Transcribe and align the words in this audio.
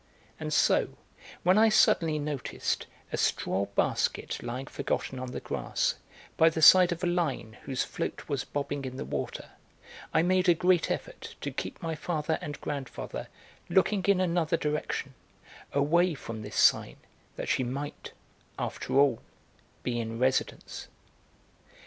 And 0.39 0.51
so, 0.51 0.97
when 1.43 1.59
I 1.59 1.69
suddenly 1.69 2.17
noticed 2.17 2.87
a 3.13 3.17
straw 3.17 3.67
basket 3.75 4.41
lying 4.41 4.65
forgotten 4.65 5.19
on 5.19 5.31
the 5.31 5.39
grass 5.41 5.93
by 6.37 6.49
the 6.49 6.59
side 6.63 6.91
of 6.91 7.03
a 7.03 7.05
line 7.05 7.57
whose 7.65 7.83
float 7.83 8.27
was 8.27 8.43
bobbing 8.43 8.83
in 8.83 8.97
the 8.97 9.05
water, 9.05 9.51
I 10.11 10.23
made 10.23 10.49
a 10.49 10.55
great 10.55 10.89
effort 10.89 11.35
to 11.41 11.51
keep 11.51 11.83
my 11.83 11.93
father 11.93 12.39
and 12.41 12.59
grandfather 12.61 13.27
looking 13.69 14.03
in 14.05 14.19
another 14.19 14.57
direction, 14.57 15.13
away 15.71 16.15
from 16.15 16.41
this 16.41 16.55
sign 16.55 16.95
that 17.35 17.47
she 17.47 17.63
might, 17.63 18.11
after 18.57 18.95
all, 18.97 19.21
be 19.83 19.99
in 19.99 20.17
residence. 20.17 20.87